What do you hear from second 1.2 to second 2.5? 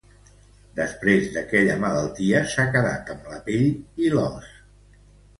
d'aquella malaltia